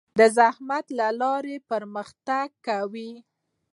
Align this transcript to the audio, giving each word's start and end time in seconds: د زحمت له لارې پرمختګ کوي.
د 0.19 0.21
زحمت 0.37 0.85
له 0.99 1.07
لارې 1.21 1.55
پرمختګ 1.69 2.47
کوي. 2.67 3.11